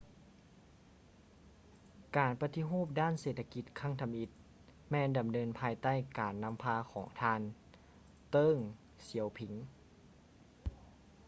[2.17, 4.29] ການປະຕິຮູບດ້ານເສດຖະກິດຄັ້ງທຳອິດ
[4.91, 7.41] ແມ່ນດຳເນີນພາຍໃຕ້ການນຳພາຂອງທ່ານ
[8.31, 8.57] ເຕີ້ງ
[9.07, 9.53] ສຽວຜິງ